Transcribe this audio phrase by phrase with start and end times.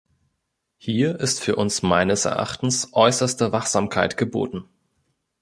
[0.77, 4.65] Hier ist für uns meines Erachtens äußerste Wachsamkeit geboten.